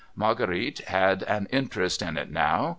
[0.15, 2.69] Marguerite had an interest in it now